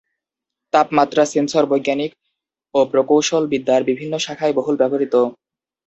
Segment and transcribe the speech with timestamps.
[0.73, 2.11] তাপমাত্রা সেন্সর বৈজ্ঞানিক
[2.75, 5.15] ও প্রকৌশল বিদ্যার বিভিন্ন শাখায় বহুল ব্যবহৃত।